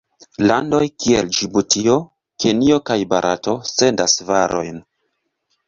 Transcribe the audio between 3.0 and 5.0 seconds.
Barato sendas varojn.